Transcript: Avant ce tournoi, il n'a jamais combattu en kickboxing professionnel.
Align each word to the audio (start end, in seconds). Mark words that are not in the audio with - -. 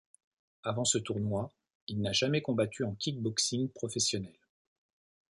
Avant 0.63 0.83
ce 0.83 0.97
tournoi, 0.97 1.51
il 1.87 2.01
n'a 2.01 2.11
jamais 2.11 2.41
combattu 2.41 2.83
en 2.83 2.95
kickboxing 2.95 3.69
professionnel. 3.69 4.33